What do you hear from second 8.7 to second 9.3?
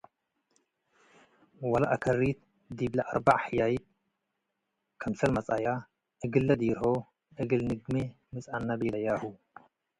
ቤለያሁ።